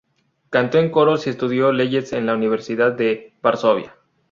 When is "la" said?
2.25-2.33